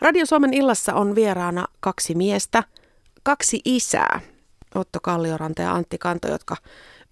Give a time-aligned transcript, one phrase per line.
[0.00, 2.64] Radio Suomen illassa on vieraana kaksi miestä,
[3.22, 4.20] kaksi isää,
[4.74, 6.56] Otto Kallioranta ja Antti Kanto, jotka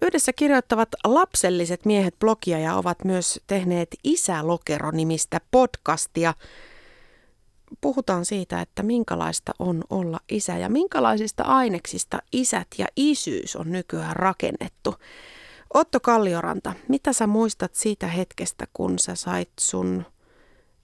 [0.01, 6.33] yhdessä kirjoittavat Lapselliset miehet blogia ja ovat myös tehneet Isälokero-nimistä podcastia.
[7.81, 14.15] Puhutaan siitä, että minkälaista on olla isä ja minkälaisista aineksista isät ja isyys on nykyään
[14.15, 14.95] rakennettu.
[15.73, 20.05] Otto Kallioranta, mitä sä muistat siitä hetkestä, kun sä sait sun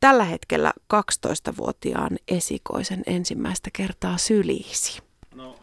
[0.06, 5.02] tällä hetkellä 12-vuotiaan esikoisen ensimmäistä kertaa syliisi?
[5.36, 5.56] No,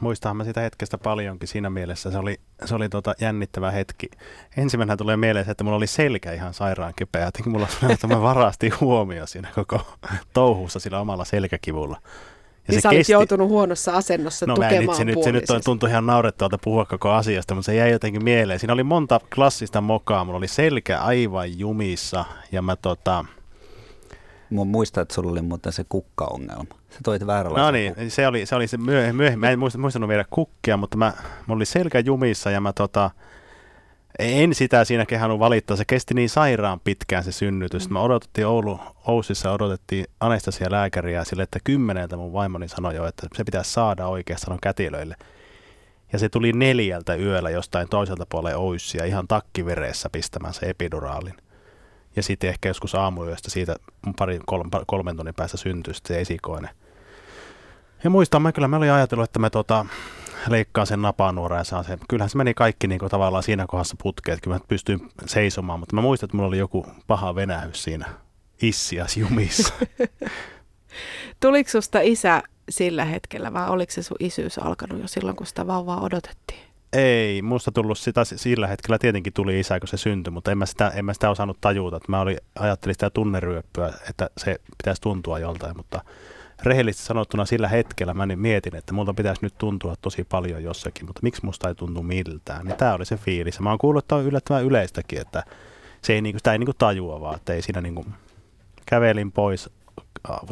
[0.00, 2.10] muistan mä sitä hetkestä paljonkin siinä mielessä.
[2.10, 4.10] Se oli, se oli tota jännittävä hetki.
[4.56, 7.24] Ensimmäisenä tulee mieleen se, että mulla oli selkä ihan sairaan kipeä.
[7.24, 9.80] Jotenkin mulla oli että mä varastin huomio siinä koko
[10.34, 11.98] touhussa sillä omalla selkäkivulla.
[12.02, 13.12] Ja niin sä kesti...
[13.12, 16.84] joutunut huonossa asennossa no, tukemaan nyt, se, nyt, se nyt on, tuntui ihan naurettavalta puhua
[16.84, 18.58] koko asiasta, mutta se jäi jotenkin mieleen.
[18.58, 20.24] Siinä oli monta klassista mokaa.
[20.24, 23.24] Mulla oli selkä aivan jumissa ja mä tota,
[24.52, 26.74] Mä muistan, että sulla oli muuten se kukkaongelma.
[26.90, 28.10] Se toit vääränlaisen No niin, kukka.
[28.10, 29.16] se oli se, oli se myöhemmin.
[29.16, 29.40] myöhemmin.
[29.40, 31.12] Mä en muistanut viedä kukkia, mutta mä,
[31.46, 33.10] mulla oli selkä jumissa ja mä tota,
[34.18, 35.76] en sitä siinä kehannut valittaa.
[35.76, 37.90] Se kesti niin sairaan pitkään se synnytys.
[37.90, 43.26] Mä odotettiin Oulu, Ousissa odotettiin anestesia lääkäriä sille, että kymmeneltä mun vaimoni sanoi jo, että
[43.34, 45.16] se pitäisi saada oikeastaan kätilöille.
[46.12, 51.34] Ja se tuli neljältä yöllä jostain toiselta puolella Oussia ihan takkivereessä pistämään se epiduraalin.
[52.16, 53.76] Ja sitten ehkä joskus aamuyöstä siitä
[54.18, 56.70] pari, kolme, kolmen tunnin päästä syntyi se esikoinen.
[58.04, 59.86] Ja muistan, mä kyllä mä olin ajatellut, että me tota,
[60.48, 61.98] leikkaa sen napanuoran ja saan sen.
[62.08, 65.80] Kyllähän se meni kaikki niin kuin, tavallaan siinä kohdassa putkeen, että kyllä mä pystyin seisomaan,
[65.80, 68.06] mutta mä muistan, että mulla oli joku paha venähys siinä
[68.62, 69.74] issias jumissa.
[71.40, 75.66] Tuliko susta isä sillä hetkellä vai oliko se sun isyys alkanut jo silloin, kun sitä
[75.66, 76.71] vauvaa odotettiin?
[76.92, 80.66] Ei, musta tullut sitä sillä hetkellä tietenkin tuli isä, kun se syntyi, mutta en mä
[80.66, 82.00] sitä, en mä sitä osannut tajuta.
[82.08, 86.00] Mä oli, ajattelin sitä tunneryöppyä, että se pitäisi tuntua joltain, mutta
[86.62, 91.06] rehellisesti sanottuna sillä hetkellä mä niin mietin, että multa pitäisi nyt tuntua tosi paljon jossakin,
[91.06, 92.66] mutta miksi musta ei tuntu miltään.
[92.66, 93.60] Niin tämä oli se fiilis.
[93.60, 95.44] Mä oon kuullut, että on yllättävän yleistäkin, että
[96.02, 98.06] se ei, niinku, sitä ei niinku tajua vaan, että ei siinä niinku,
[98.86, 99.70] kävelin pois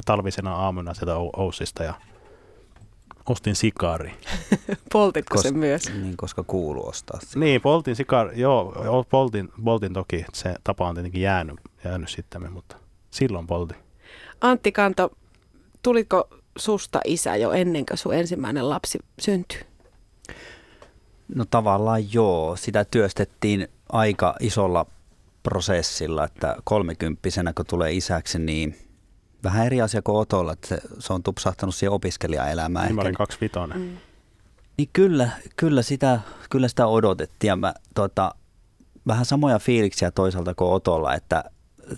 [0.05, 1.95] talvisena aamuna sieltä Oussista ja
[3.29, 4.13] ostin sikari.
[4.93, 5.93] Poltitko Kos, sen myös?
[5.93, 7.39] Niin, koska kuuluu ostaa sitä.
[7.39, 10.25] Niin, poltin sikari, joo, poltin, poltin toki.
[10.33, 12.77] Se tapa on tietenkin jäänyt, jäänyt sitten, mutta
[13.11, 13.77] silloin poltin.
[14.41, 15.11] Antti Kanto,
[15.83, 19.61] tuliko susta isä jo ennen kuin sun ensimmäinen lapsi syntyi?
[21.35, 22.57] No tavallaan joo.
[22.57, 24.87] Sitä työstettiin aika isolla
[25.43, 28.90] prosessilla, että kolmekymppisenä kun tulee isäksi, niin
[29.45, 32.87] vähän eri asia kuin Otolla, että se, se on tupsahtanut siihen opiskelijaelämään.
[32.87, 33.79] Niin mä olin kaksi vitonen.
[33.79, 33.97] Mm.
[34.77, 36.21] Niin kyllä, kyllä, sitä,
[36.51, 38.35] kyllä sitä odotettiin ja mä, tota,
[39.07, 41.45] vähän samoja fiiliksiä toisaalta kuin Otolla, että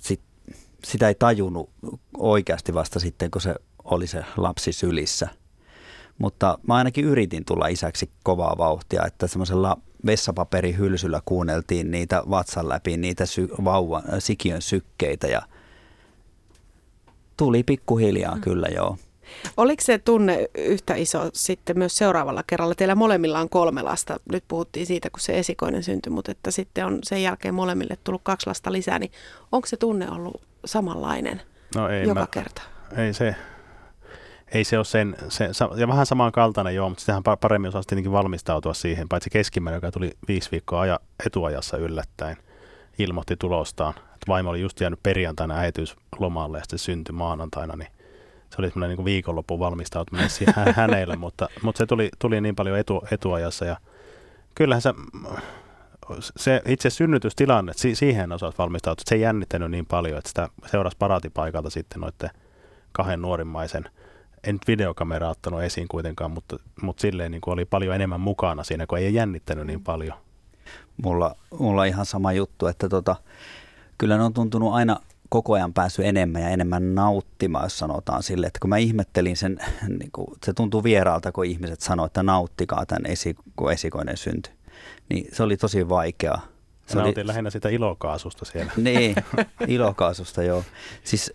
[0.00, 0.20] sit,
[0.84, 1.70] sitä ei tajunnut
[2.18, 3.54] oikeasti vasta sitten, kun se
[3.84, 5.28] oli se lapsi sylissä.
[6.18, 12.96] Mutta mä ainakin yritin tulla isäksi kovaa vauhtia, että semmoisella vessapaperihylsyllä kuunneltiin niitä vatsan läpi,
[12.96, 15.42] niitä sy- vauvan, sikiön sykkeitä ja
[17.36, 18.40] Tuli pikkuhiljaa mm.
[18.40, 18.96] kyllä, joo.
[19.56, 22.74] Oliko se tunne yhtä iso sitten myös seuraavalla kerralla?
[22.74, 24.20] Teillä molemmilla on kolme lasta.
[24.32, 28.22] Nyt puhuttiin siitä, kun se esikoinen syntyi, mutta että sitten on sen jälkeen molemmille tullut
[28.24, 28.98] kaksi lasta lisää.
[28.98, 29.12] Niin
[29.52, 31.42] onko se tunne ollut samanlainen
[31.74, 32.62] no ei, joka mä, kerta?
[32.96, 33.34] Ei se,
[34.54, 38.74] ei se ole sen, se, ja vähän samankaltainen joo, mutta sitähän paremmin osasi tietenkin valmistautua
[38.74, 42.36] siihen, paitsi keskimmäinen, joka tuli viisi viikkoa aja, etuajassa yllättäen,
[42.98, 43.94] ilmoitti tulostaan
[44.28, 47.88] vaimo oli just jäänyt perjantaina äitiyslomalle ja sitten syntyi maanantaina, niin
[48.50, 50.30] se oli semmoinen niin viikonlopun valmistautuminen
[50.76, 53.76] hänelle, mutta, mutta se tuli, tuli niin paljon etu, etuajassa ja
[54.54, 54.94] kyllähän se,
[56.36, 60.96] se itse synnytystilanne, si, siihen osasi valmistautua, se ei jännittänyt niin paljon, että sitä seurasi
[60.98, 62.30] paraatipaikalta sitten noiden
[62.92, 63.84] kahden nuorimmaisen,
[64.44, 68.64] en nyt videokameraa ottanut esiin kuitenkaan, mutta, mutta silleen niin kuin oli paljon enemmän mukana
[68.64, 70.16] siinä, kun ei jännittänyt niin paljon.
[71.04, 73.16] Mulla, mulla on ihan sama juttu, että tota,
[73.98, 75.00] kyllä ne on tuntunut aina
[75.32, 78.46] koko ajan päässyt enemmän ja enemmän nauttimaan, jos sanotaan sille.
[78.46, 79.58] Että kun mä ihmettelin sen,
[79.98, 84.50] niin kuin, se tuntuu vieraalta, kun ihmiset sanoo, että nauttikaa tämän esi, kun esikoinen synty.
[85.08, 86.46] Niin se oli tosi vaikeaa.
[86.86, 88.72] Se Nautin oli, lähinnä sitä ilokaasusta siellä.
[88.82, 89.14] Niin,
[89.68, 90.64] ilokaasusta joo.
[91.04, 91.32] Siis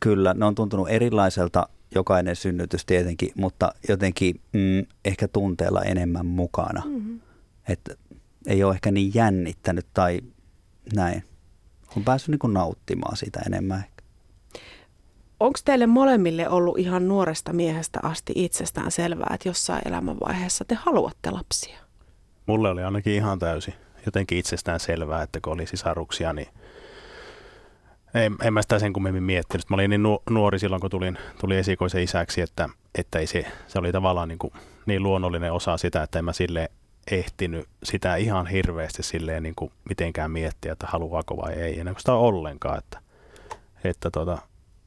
[0.00, 6.82] kyllä, ne on tuntunut erilaiselta jokainen synnytys tietenkin, mutta jotenkin mm, ehkä tunteella enemmän mukana.
[6.86, 7.20] Mm-hmm.
[7.68, 7.94] Että
[8.46, 10.20] ei ole ehkä niin jännittänyt tai
[10.94, 11.24] näin.
[11.96, 14.04] On päässyt niin nauttimaan sitä enemmän ehkä.
[15.40, 21.30] Onko teille molemmille ollut ihan nuoresta miehestä asti itsestään selvää, että jossain elämänvaiheessa te haluatte
[21.30, 21.78] lapsia?
[22.46, 23.74] Mulle oli ainakin ihan täysin
[24.06, 26.48] jotenkin itsestään selvää, että kun oli sisaruksia, niin
[28.14, 29.70] En, en mä sitä sen kummemmin miettinyt.
[29.70, 33.78] Mä olin niin nuori silloin, kun tulin, tulin esikoisen isäksi, että, että ei se, se
[33.78, 34.52] oli tavallaan niin, kuin
[34.86, 36.70] niin luonnollinen osa sitä, että en mä sille
[37.10, 42.00] ehtinyt sitä ihan hirveästi silleen niin kuin mitenkään miettiä, että haluaako vai ei, ennen kuin
[42.00, 42.78] sitä ollenkaan.
[42.78, 42.98] Että,
[43.84, 44.38] että tota,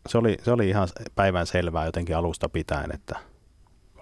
[0.07, 3.19] se, oli, se oli ihan päivän selvää jotenkin alusta pitäen, että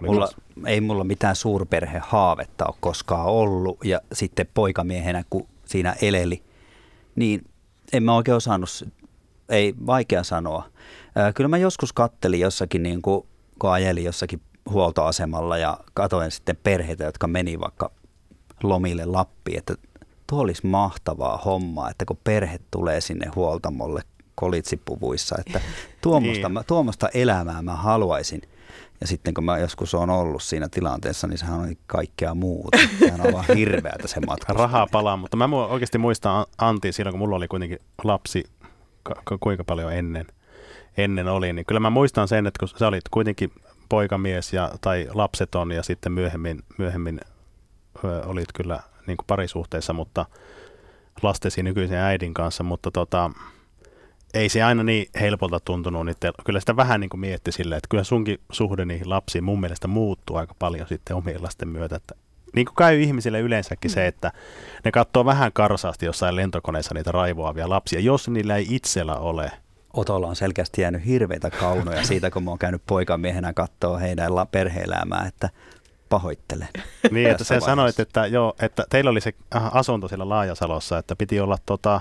[0.00, 0.28] mulla,
[0.66, 6.42] ei mulla mitään suurperhehaavetta ole koskaan ollut ja sitten poikamiehenä, kun siinä eleli,
[7.16, 7.44] niin
[7.92, 8.88] en mä oikein osannut,
[9.48, 10.68] ei vaikea sanoa.
[11.34, 13.26] Kyllä mä joskus kattelin jossakin, niin kuin,
[13.58, 14.40] kun ajelin jossakin
[14.70, 17.90] huoltoasemalla ja katoin sitten perheitä, jotka meni vaikka
[18.62, 19.74] lomille Lappiin, että
[20.26, 24.02] tuo olisi mahtavaa hommaa, että kun perhe tulee sinne huoltamolle
[24.34, 25.60] kolitsipuvuissa, että
[26.02, 26.64] tuommoista, niin.
[26.66, 28.42] tuommoista elämää mä haluaisin.
[29.00, 32.78] Ja sitten kun mä joskus on ollut siinä tilanteessa, niin sehän on kaikkea muuta.
[32.98, 34.52] Sehän on vaan hirveätä se matka.
[34.52, 38.44] Rahaa palaa, mutta mä oikeasti muistan Antti silloin, kun mulla oli kuitenkin lapsi,
[39.40, 40.26] kuinka paljon ennen,
[40.96, 43.52] ennen oli, niin kyllä mä muistan sen, että kun sä olit kuitenkin
[43.88, 47.20] poikamies ja, tai lapseton ja sitten myöhemmin, myöhemmin
[48.04, 50.26] olit kyllä niin kuin parisuhteessa, mutta
[51.22, 53.30] lastesi nykyisen äidin kanssa, mutta tota,
[54.34, 56.06] ei se aina niin helpolta tuntunut.
[56.06, 59.60] Niin kyllä sitä vähän niin kuin mietti silleen, että kyllä sunkin suhde niihin lapsiin mun
[59.60, 61.96] mielestä muuttuu aika paljon sitten omien lasten myötä.
[61.96, 62.14] Että
[62.54, 64.08] niin kuin käy ihmisille yleensäkin se, mm.
[64.08, 64.32] että
[64.84, 69.52] ne katsoo vähän karsaasti jossain lentokoneessa niitä raivoavia lapsia, jos niillä ei itsellä ole.
[69.94, 75.26] Otolla on selkeästi jäänyt hirveitä kaunoja siitä, kun mä oon käynyt poikamiehenä katsoa heidän perhe-elämää,
[75.26, 75.50] että
[76.08, 76.68] pahoittelen.
[77.10, 81.40] Niin, että sä sanoit, että, joo, että teillä oli se asunto siellä Laajasalossa, että piti
[81.40, 82.00] olla tota,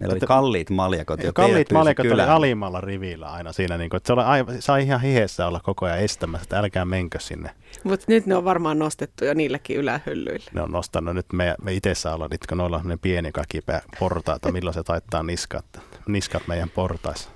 [0.00, 1.22] Meillä oli kalliit maljakot.
[1.22, 3.78] Jo kalliit maljakot oli alimmalla rivillä aina siinä.
[3.78, 6.84] Niin kuin, että se oli aivan, sai ihan hihessä olla koko ajan estämässä, että älkää
[6.84, 7.50] menkö sinne.
[7.84, 10.50] Mutta nyt ne on varmaan nostettu jo niillekin ylähyllyille.
[10.52, 11.14] Ne on nostanut.
[11.14, 14.82] Nyt me, me itse saa olla, nyt kun noilla on pieni kakipää portaita, milloin se
[14.82, 15.64] taittaa niskat,
[16.08, 17.30] niskat meidän portaissa.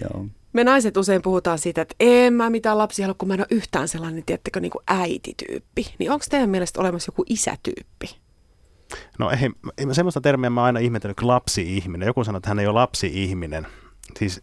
[0.00, 0.26] Joo.
[0.52, 3.46] Me naiset usein puhutaan siitä, että en mä mitään lapsia halua, kun mä en ole
[3.50, 5.94] yhtään sellainen, tiettäkö, niin kuin äitityyppi.
[5.98, 8.16] Niin onko teidän mielestä olemassa joku isätyyppi?
[9.18, 9.50] No ei,
[9.92, 12.06] semmoista termiä mä oon aina ihmetellyt lapsi-ihminen.
[12.06, 13.66] Joku sanoo, että hän ei ole lapsi-ihminen.
[14.18, 14.42] Siis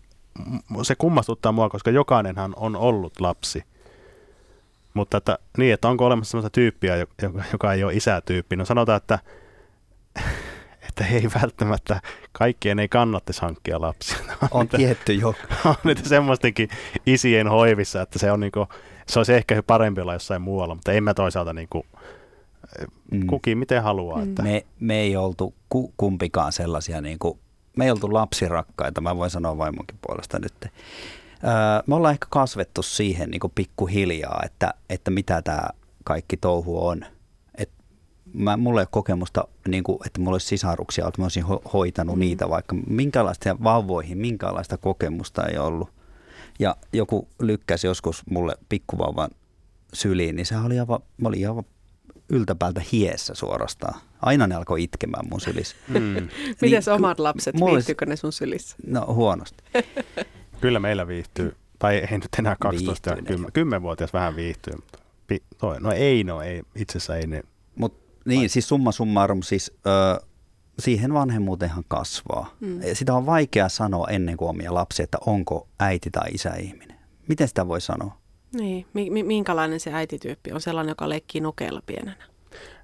[0.82, 3.64] se kummastuttaa mua, koska jokainenhan on ollut lapsi.
[4.94, 8.56] Mutta että, niin, että onko olemassa sellaista tyyppiä, joka, joka ei ole isätyyppi.
[8.56, 9.20] No sanotaan, että,
[11.02, 12.02] että ei välttämättä,
[12.32, 14.18] kaikkien ei kannattaisi hankkia lapsia.
[14.42, 15.28] On, on tietty jo.
[15.66, 16.70] On niitä semmoistenkin
[17.06, 18.68] isien hoivissa, että se on niinku,
[19.08, 21.86] se olisi ehkä parempi olla jossain muualla, mutta en mä toisaalta niinku,
[23.12, 23.28] mm.
[23.28, 24.24] kukin miten haluaa.
[24.24, 24.42] Että.
[24.42, 27.40] Me, me ei oltu ku, kumpikaan sellaisia, niin kuin,
[27.78, 30.54] me ei oltu lapsirakkaita, mä voin sanoa vaimonkin puolesta nyt.
[30.64, 30.70] Öö,
[31.88, 35.70] me ollaan ehkä kasvettu siihen niin kuin pikkuhiljaa, että, että mitä tämä
[36.04, 37.06] kaikki touhu on.
[38.34, 41.70] Mä, mulla ei ole kokemusta, niin kuin, että mulla olisi sisaruksia, että mä olisin ho-
[41.74, 42.20] hoitanut mm.
[42.20, 45.90] niitä, vaikka minkälaista vauvoihin, minkälaista kokemusta ei ollut.
[46.60, 49.30] Ja joku lykkäsi joskus mulle pikkuvauvan
[49.94, 51.64] syliin, niin se oli aivan, mä olin aivan
[52.30, 54.00] yltäpäältä hiessä suorastaan.
[54.22, 55.76] Aina ne alkoi itkemään mun sylissä.
[55.88, 56.00] Mm.
[56.62, 58.76] Mites niin, omat lapset, viihtyykö ne sun sylissä?
[58.88, 59.64] No huonosti.
[60.62, 61.56] Kyllä meillä viihtyy.
[61.80, 64.74] Tai ei nyt enää 12 ja 10, 10-vuotias vähän viihtyy.
[64.76, 67.44] Mutta pi, toi, no ei, no ei, itse asiassa ei ne.
[68.30, 68.50] Niin, vai.
[68.50, 70.26] siis summa summarum, siis ö,
[70.80, 72.56] siihen vanhemmuuteenhan kasvaa.
[72.60, 72.80] Mm.
[72.94, 77.00] Sitä on vaikea sanoa ennen kuin omia lapsia, että onko äiti tai isä ihminen.
[77.28, 78.18] Miten sitä voi sanoa?
[78.54, 78.86] Niin,
[79.26, 82.24] minkälainen se äitityyppi on sellainen, joka leikkii nukeella pienenä?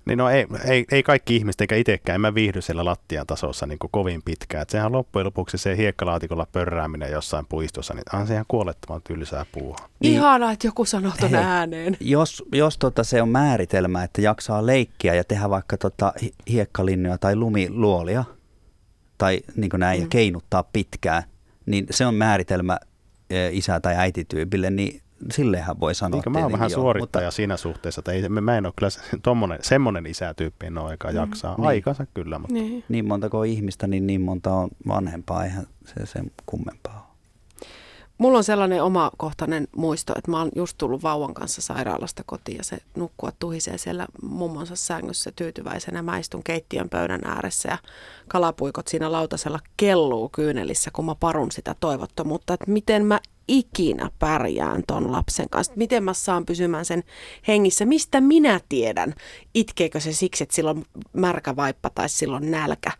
[0.05, 3.65] Niin no ei, ei, ei kaikki ihmiset eikä itsekään, en mä viihdy siellä lattian tasossa
[3.65, 4.61] niin kovin pitkään.
[4.61, 9.45] Et sehän loppujen lopuksi se hiekkalaatikolla pörrääminen jossain puistossa, niin on se ihan kuolettavan tylsää
[9.51, 9.89] puuhaa.
[9.99, 11.97] Niin, Ihanaa, että joku sanoo tuon ääneen.
[11.99, 16.13] Jos, jos tota se on määritelmä, että jaksaa leikkiä ja tehdä vaikka tota
[16.49, 18.23] hiekkalinnoja tai lumiluolia,
[19.17, 20.03] tai niin kuin näin, mm.
[20.03, 21.23] ja keinuttaa pitkään,
[21.65, 22.77] niin se on määritelmä
[23.29, 25.01] e, isä- tai äitityypille, niin
[25.31, 26.21] silleenhän voi sanoa.
[26.25, 27.35] Niin, mä oon vähän suorittaja mutta...
[27.35, 28.89] siinä suhteessa, että ei, mä en ole kyllä
[29.23, 31.15] tommonen, semmoinen isätyyppi en ole aika mm.
[31.15, 31.55] jaksaa.
[31.57, 31.67] Niin.
[31.67, 32.53] Aikansa kyllä, mutta...
[32.53, 32.83] Niin.
[32.89, 37.15] niin montako ihmistä, niin niin monta on vanhempaa, eihän se sen kummempaa ole.
[38.17, 42.63] Mulla on sellainen omakohtainen muisto, että mä oon just tullut vauvan kanssa sairaalasta kotiin ja
[42.63, 46.01] se nukkua tuhisee siellä mummonsa sängyssä tyytyväisenä.
[46.01, 47.77] Mä istun keittiön pöydän ääressä ja
[48.27, 54.83] kalapuikot siinä lautasella kelluu kyynelissä, kun mä parun sitä toivottomuutta, että miten mä ikinä pärjään
[54.87, 55.73] ton lapsen kanssa?
[55.75, 57.03] Miten mä saan pysymään sen
[57.47, 57.85] hengissä?
[57.85, 59.13] Mistä minä tiedän?
[59.53, 62.91] Itkeekö se siksi, että silloin märkä vaippa tai silloin nälkä?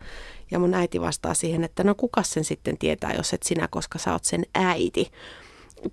[0.50, 3.98] Ja mun äiti vastaa siihen, että no kuka sen sitten tietää, jos et sinä, koska
[3.98, 5.10] sä oot sen äiti.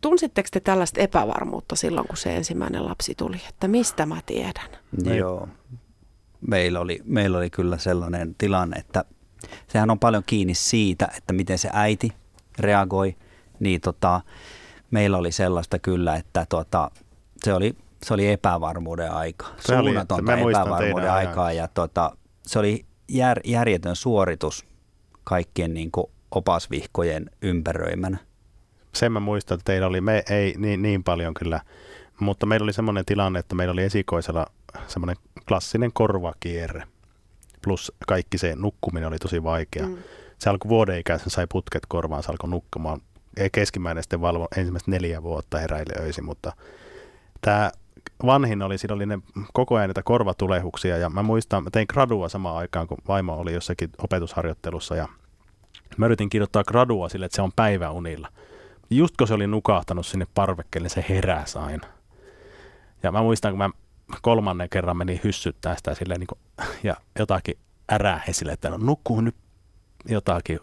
[0.01, 4.69] Tunsitteko te tällaista epävarmuutta silloin, kun se ensimmäinen lapsi tuli, että mistä mä tiedän?
[5.17, 5.48] Joo,
[6.48, 9.05] meillä oli, meillä oli kyllä sellainen tilanne, että
[9.67, 12.12] sehän on paljon kiinni siitä, että miten se äiti
[12.60, 13.15] reagoi,
[13.63, 14.22] niin tota,
[14.91, 16.91] meillä oli sellaista kyllä, että tota,
[17.43, 21.27] se, oli, se oli epävarmuuden aika, Se oli, suunnatonta muistan epävarmuuden ajan.
[21.27, 24.65] aikaa ja tota, se oli jär, järjetön suoritus
[25.24, 28.17] kaikkien niin kuin opasvihkojen ympäröimänä.
[28.96, 31.62] Sen mä muistan, että teillä oli, me ei niin, niin paljon kyllä,
[32.20, 34.46] mutta meillä oli semmoinen tilanne, että meillä oli esikoisella
[34.88, 35.15] semmoinen
[35.48, 36.84] klassinen korvakierre.
[37.63, 39.88] Plus kaikki se nukkuminen oli tosi vaikea.
[39.88, 39.98] Mm.
[40.39, 43.01] Se alkoi vuoden ikäisen, sai putket korvaan, se alkoi nukkumaan.
[43.52, 46.54] Keskimmäinen sitten valvo ensimmäistä neljä vuotta heräille öisin, mutta
[47.42, 47.72] tämä
[48.25, 49.20] vanhin oli, siinä oli ne
[49.54, 53.54] koko ajan niitä korvatulehuksia ja mä muistan, mä tein gradua samaan aikaan, kun vaimo oli
[53.54, 55.08] jossakin opetusharjoittelussa ja
[55.98, 58.28] mä yritin kirjoittaa gradua sille, että se on päiväunilla.
[58.90, 61.88] Just kun se oli nukahtanut sinne parvekkeelle, se heräsi aina.
[63.04, 63.70] Ja mä muistan, kun mä
[64.22, 67.58] kolmannen kerran menin hyssyttää sitä silleen niin kuin, ja jotakin
[67.92, 69.36] ärähe sille, että no nukkuu nyt
[70.06, 70.60] jotakin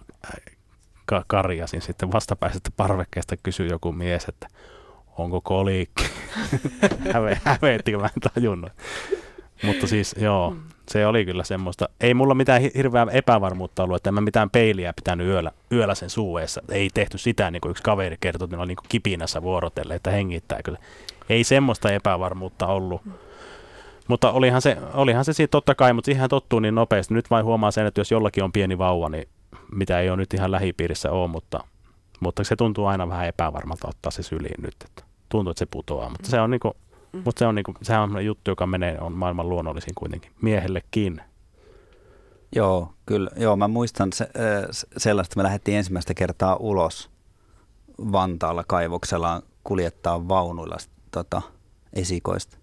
[1.26, 4.48] karjasin sitten vastapäisestä parvekkeesta kysyi joku mies, että
[5.18, 6.04] onko kolikki.
[7.12, 8.72] Häve, hävetti, mä en tajunnut.
[9.62, 10.56] Mutta siis joo,
[10.88, 11.88] se oli kyllä semmoista.
[12.00, 15.94] Ei mulla mitään hi- hirveää epävarmuutta ollut, että en mä mitään peiliä pitänyt yöllä, yöllä
[15.94, 16.62] sen suueessa.
[16.68, 20.10] Ei tehty sitä, niin kuin yksi kaveri kertoi, että ne oli niin kipinässä vuorotelle, että
[20.10, 20.78] hengittää kyllä.
[21.28, 23.02] Ei semmoista epävarmuutta ollut.
[24.08, 27.14] Mutta olihan se, olihan se siitä totta kai, mutta siihen tottuu niin nopeasti.
[27.14, 29.28] Nyt vain huomaa sen, että jos jollakin on pieni vauva, niin
[29.74, 31.64] mitä ei ole nyt ihan lähipiirissä ole, mutta,
[32.20, 34.76] mutta se tuntuu aina vähän epävarmalta ottaa se syliin nyt.
[34.84, 36.76] Että tuntuu, että se putoaa, mutta se on niinku,
[37.24, 41.20] mutta se on niinku, sehän on juttu, joka menee, on maailman luonnollisin kuitenkin, miehellekin.
[42.56, 43.30] Joo, kyllä.
[43.36, 47.10] Joo, mä muistan se, äh, sellaista, me lähdettiin ensimmäistä kertaa ulos
[48.12, 50.76] Vantaalla kaivoksella kuljettaa vaunuilla
[51.10, 51.42] tota,
[51.92, 52.56] esikoista.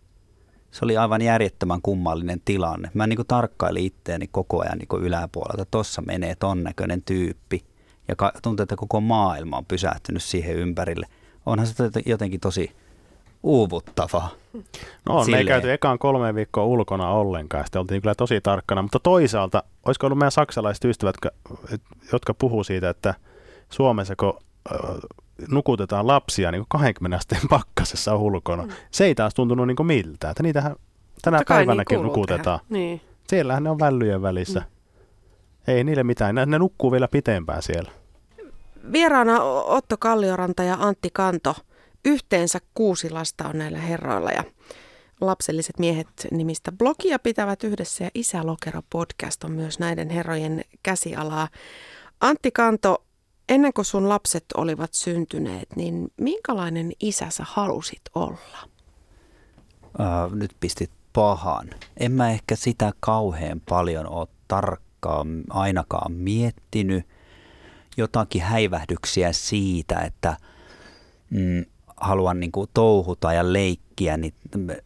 [0.71, 2.91] Se oli aivan järjettömän kummallinen tilanne.
[2.93, 5.65] Mä niin kuin tarkkailin itteeni koko ajan niin kuin yläpuolelta.
[5.71, 7.65] Tossa menee ton näköinen tyyppi.
[8.07, 11.07] Ja tuntuu, että koko maailma on pysähtynyt siihen ympärille.
[11.45, 11.73] Onhan se
[12.05, 12.71] jotenkin tosi
[13.43, 14.29] uuvuttavaa.
[15.05, 18.81] No on, me ei käyty ekaan kolme viikkoa ulkona ollenkaan, sitten oltiin kyllä tosi tarkkana,
[18.81, 21.31] mutta toisaalta, olisiko ollut meidän saksalaiset ystävät, jotka,
[22.11, 23.13] jotka puhuu siitä, että
[23.69, 24.39] Suomessa kun
[25.47, 28.71] nukutetaan lapsia niin 20 asteen pakkasessa ulkona, mm.
[28.91, 30.75] se ei taas tuntunut niin miltään, että niitähän
[31.21, 32.59] tänä Totta niin päivänäkin kuuluu nukutetaan.
[32.59, 32.79] tehdä.
[32.79, 33.01] Niin.
[33.27, 34.59] Siellähän ne on vällyjen välissä.
[34.59, 34.65] Mm.
[35.67, 37.91] Ei niille mitään, ne, ne nukkuu vielä pitempään siellä.
[38.91, 41.55] Vieraana Otto Kallioranta ja Antti Kanto.
[42.05, 44.43] Yhteensä kuusi lasta on näillä herroilla ja
[45.21, 51.47] Lapselliset miehet nimistä blogia pitävät yhdessä ja Isä Lokero podcast on myös näiden herrojen käsialaa.
[52.21, 53.03] Antti Kanto,
[53.49, 58.57] ennen kuin sun lapset olivat syntyneet, niin minkälainen isä sä halusit olla?
[59.99, 61.69] Äh, nyt pistit pahan.
[61.97, 67.05] En mä ehkä sitä kauhean paljon ole tarkkaan ainakaan miettinyt.
[67.97, 70.37] Jotakin häivähdyksiä siitä, että
[71.29, 71.65] mm,
[71.97, 74.33] haluan niin kuin touhuta ja leikkiä, niin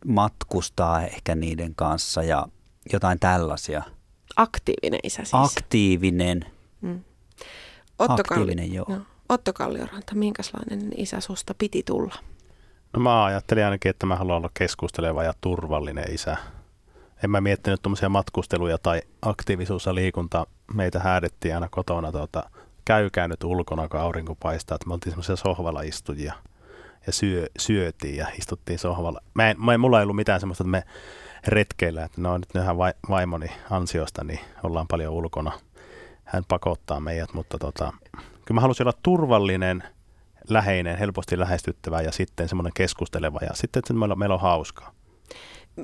[0.06, 2.48] matkustaa ehkä niiden kanssa ja
[2.94, 3.84] jotain tällaisia.
[4.36, 5.34] Aktiivinen isä siis.
[5.34, 6.46] Aktiivinen.
[8.02, 8.86] Otto aktiivinen, joo.
[8.90, 12.16] No, Otto Kallioranta, minkälainen isä susta piti tulla?
[12.94, 16.38] No mä ajattelin ainakin, että mä haluan olla keskusteleva ja turvallinen isä.
[17.24, 20.48] En mä miettinyt tuommoisia matkusteluja tai aktiivisuus ja liikunta.
[20.74, 22.50] Meitä häädettiin aina kotona, tuota,
[22.86, 24.76] käykää nyt ulkona, kun aurinko paistaa.
[24.76, 26.34] Että me oltiin semmoisia sohvalla istujia
[27.08, 29.22] ja syö, syötiin ja istuttiin sohvalla.
[29.34, 30.84] Mä en, mä en, mulla ei ollut mitään semmoista, että me
[31.48, 35.52] retkeillä, että no nyt ihan vai, vaimoni ansiosta, niin ollaan paljon ulkona.
[36.34, 37.94] Hän pakottaa meidät, mutta tota,
[38.46, 39.84] kyllä mä halusin olla turvallinen,
[40.50, 44.92] läheinen, helposti lähestyttävä ja sitten semmoinen keskusteleva ja sitten, että meillä, meillä on hauskaa.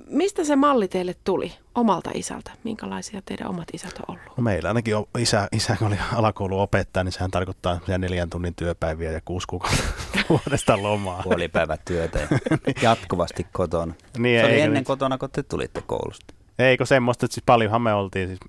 [0.09, 2.51] Mistä se malli teille tuli omalta isältä?
[2.63, 4.37] Minkälaisia teidän omat isät on ollut?
[4.37, 9.11] No meillä ainakin on isä, isä kun oli alakouluopettaja, niin sehän tarkoittaa neljän tunnin työpäiviä
[9.11, 9.83] ja kuusi kuukautta
[10.29, 11.23] vuodesta lomaa.
[11.23, 12.27] Puolipäivätyötä ja
[12.89, 13.93] jatkuvasti kotona.
[14.17, 16.33] Niin, Se oli ennen nyt- kotona, kun te tulitte koulusta.
[16.59, 18.39] Eikö semmoista, että siis paljonhan me oltiin, siis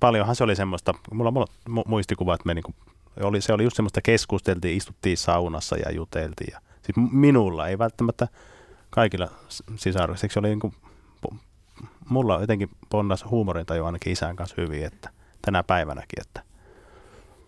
[0.00, 1.46] paljonhan se oli semmoista, mulla on
[1.78, 2.74] mu- muistikuva, että me niinku,
[3.22, 6.52] oli, se oli just semmoista keskusteltiin, istuttiin saunassa ja juteltiin.
[6.52, 8.28] Ja, siis minulla ei välttämättä
[8.90, 10.74] kaikilla s- sisaruksilla, se oli niinku,
[12.08, 15.10] mulla jotenkin ponnas huumorintaju ainakin isän kanssa hyvin, että
[15.42, 16.42] tänä päivänäkin, että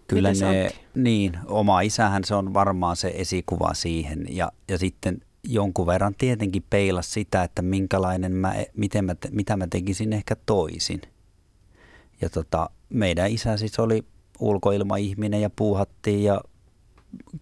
[0.08, 0.80] Kyllä Mites ne, Antti?
[0.94, 6.64] niin, oma isähän se on varmaan se esikuva siihen ja, ja sitten jonkun verran tietenkin
[6.70, 11.00] peila sitä, että minkälainen mä, miten mä, mitä mä tekisin ehkä toisin.
[12.20, 14.04] Ja tota, meidän isä siis oli
[14.38, 16.40] ulkoilmaihminen ja puuhattiin ja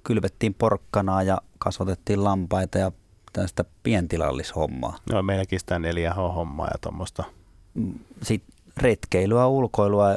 [0.05, 2.93] kylvettiin porkkanaa ja kasvatettiin lampaita ja
[3.33, 4.99] tästä pientilallishommaa.
[5.13, 7.25] no, meilläkin sitä 4H-hommaa ja tuommoista.
[8.23, 10.17] Sitten retkeilyä, ulkoilua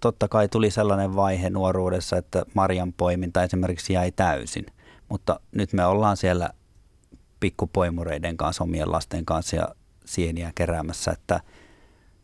[0.00, 4.66] totta kai tuli sellainen vaihe nuoruudessa, että marjan poiminta esimerkiksi jäi täysin.
[5.08, 6.50] Mutta nyt me ollaan siellä
[7.40, 9.68] pikkupoimureiden kanssa, omien lasten kanssa ja
[10.04, 11.40] sieniä keräämässä, että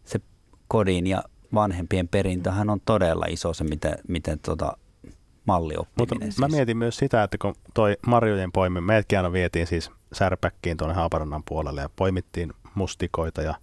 [0.05, 0.21] se
[0.69, 1.23] kodin ja
[1.55, 4.77] vanhempien perintöhän on todella iso se, miten, miten tota
[5.47, 5.97] mallioppiminen.
[5.99, 6.39] Mutta siis.
[6.39, 10.95] mä mietin myös sitä, että kun toi marjojen poimin, meidätkin aina vietiin siis särpäkkiin tuonne
[10.95, 13.55] Haaparannan puolelle ja poimittiin mustikoita ja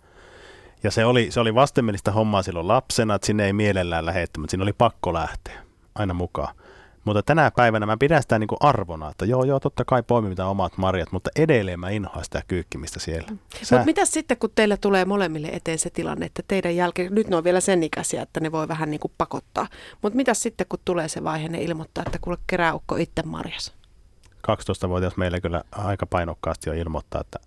[0.83, 4.51] ja se oli, se oli vastenmielistä hommaa silloin lapsena, että sinne ei mielellään lähetty, mutta
[4.51, 5.61] siinä oli pakko lähteä
[5.95, 6.55] aina mukaan.
[7.05, 10.49] Mutta tänä päivänä mä pidän sitä niin kuin arvona, että joo, joo, totta kai poimitaan
[10.49, 13.27] omat marjat, mutta edelleen mä inhoan sitä kyykkimistä siellä.
[13.63, 13.75] Sä...
[13.75, 17.35] Mutta mitä sitten, kun teille tulee molemmille eteen se tilanne, että teidän jälkeen, nyt ne
[17.35, 19.67] on vielä sen ikäisiä, että ne voi vähän niin kuin pakottaa.
[20.01, 23.73] Mutta mitä sitten, kun tulee se vaihe, ne ilmoittaa, että kuule kerääukko itse marjas?
[24.47, 27.39] 12-vuotias meillä kyllä aika painokkaasti jo ilmoittaa, että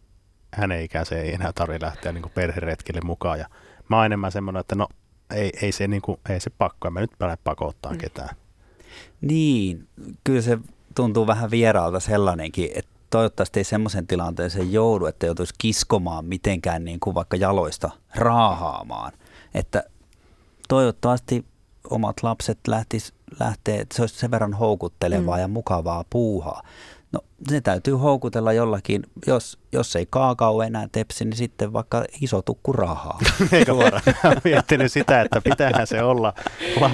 [0.55, 3.39] hänen ikäiseen ei enää tarvitse lähteä niin perheretkille mukaan.
[3.39, 3.47] Ja
[3.89, 4.89] mä oon enemmän semmoinen, että no
[5.35, 7.99] ei, ei, se, niin kuin, ei se pakko, mä nyt lähde pakottaa mm.
[7.99, 8.37] ketään.
[9.21, 9.89] Niin,
[10.25, 10.59] kyllä se
[10.95, 17.01] tuntuu vähän vieraalta sellainenkin, että toivottavasti ei semmoisen tilanteeseen joudu, että joutuisi kiskomaan mitenkään niin
[17.01, 19.13] kuin vaikka jaloista raahaamaan.
[19.55, 19.85] Että
[20.69, 21.45] toivottavasti
[21.91, 25.41] omat lapset lähtis, lähtee, että se olisi sen verran houkuttelevaa mm.
[25.41, 26.63] ja mukavaa puuhaa.
[27.13, 32.43] No se täytyy houkutella jollakin, jos, jos ei kaakao enää tepsi, niin sitten vaikka iso
[32.43, 33.19] tukku rahaa.
[33.53, 34.03] Eikä suoraan.
[34.45, 36.35] miettinyt sitä, että pitäähän se olla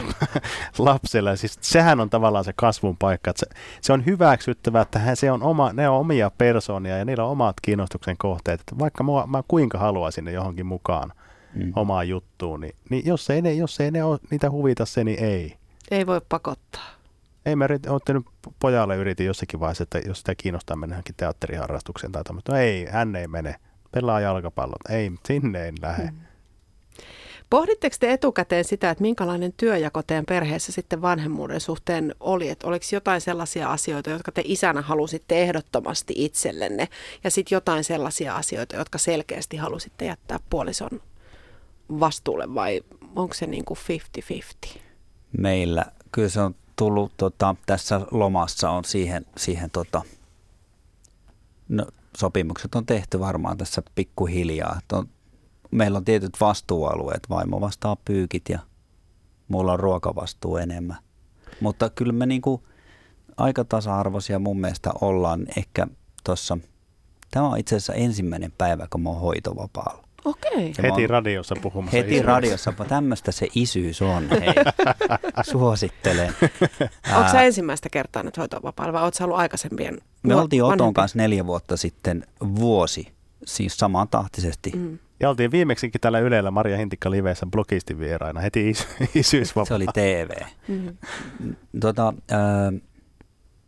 [0.78, 1.36] lapsella.
[1.36, 3.30] Siis sehän on tavallaan se kasvun paikka.
[3.30, 7.24] Että se, se on hyväksyttävä, että se on oma, ne on omia persoonia ja niillä
[7.24, 8.60] on omat kiinnostuksen kohteet.
[8.60, 11.12] Että vaikka mua, mä kuinka haluaisin ne johonkin mukaan
[11.54, 11.72] mm.
[11.76, 15.24] omaan juttuun, niin, niin jos ei, ne, jos ei ne ole, niitä huvita se, niin
[15.24, 15.56] ei.
[15.90, 16.90] Ei voi pakottaa.
[17.46, 22.24] Ei mä ottanut pojalle yritin jossakin vaiheessa, että jos sitä kiinnostaa mennä johonkin teatteriharrastukseen tai
[22.24, 22.52] tämmöistä.
[22.52, 23.54] No ei, hän ei mene.
[23.92, 24.90] Pelaa jalkapallot.
[24.90, 26.08] Ei, sinne ei lähde.
[26.08, 26.18] Hmm.
[27.52, 32.48] Pohditteko te etukäteen sitä, että minkälainen työjako teidän perheessä sitten vanhemmuuden suhteen oli?
[32.48, 36.88] Että oliko jotain sellaisia asioita, jotka te isänä halusitte ehdottomasti itsellenne
[37.24, 40.90] ja sitten jotain sellaisia asioita, jotka selkeästi halusitte jättää puolison
[42.00, 42.80] vastuulle vai
[43.16, 43.78] onko se niin kuin
[44.66, 44.78] 50-50?
[45.38, 50.02] Meillä kyllä se on tullut tota, tässä lomassa on siihen, siihen tota,
[51.68, 54.80] no, sopimukset on tehty varmaan tässä pikkuhiljaa.
[54.92, 55.08] On,
[55.70, 58.58] meillä on tietyt vastuualueet, vaimo vastaa pyykit ja
[59.48, 60.98] mulla on ruokavastuu enemmän.
[61.60, 62.62] Mutta kyllä me niinku
[63.36, 65.86] aika tasa-arvoisia mun mielestä ollaan ehkä
[66.24, 66.58] tuossa,
[67.30, 70.08] tämä on itse asiassa ensimmäinen päivä, kun mä oon hoitovapaalla.
[70.24, 70.72] Okei.
[70.82, 71.96] Heti radiossa puhumassa.
[71.96, 72.26] Heti isyys.
[72.26, 74.28] radiossa, tämmöistä se isyys on.
[74.30, 74.54] Hei.
[75.50, 76.34] Suosittelen.
[77.16, 81.46] Onko se ensimmäistä kertaa nyt hoitovapaalla vai oletko ollut aikaisempien Me oltiin Oton kanssa neljä
[81.46, 83.12] vuotta sitten vuosi,
[83.44, 84.72] siis samaan tahtisesti.
[84.74, 84.98] Mm.
[85.20, 89.64] Ja oltiin viimeksikin tällä Ylellä Maria Hintikka Liveessä blogistin vieraina, heti is- isyysvapaa.
[89.68, 90.30] Se oli TV.
[90.68, 90.96] Mm.
[91.80, 92.80] Tota, äh,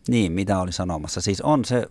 [0.09, 1.21] niin, mitä oli sanomassa?
[1.21, 1.87] Siis on se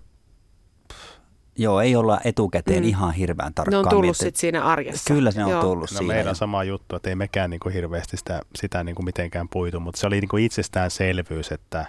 [1.57, 2.89] Joo, ei olla etukäteen mm.
[2.89, 3.83] ihan hirveän tarkkaan.
[3.83, 5.13] Ne on tullut sitten siinä arjessa.
[5.13, 5.61] Kyllä ne on Joo.
[5.61, 6.13] tullut no, siinä.
[6.13, 9.99] Meillä on sama juttu, että ei mekään niinku hirveästi sitä, sitä niinku mitenkään puitu, mutta
[9.99, 11.85] se oli niinku itsestäänselvyys, että,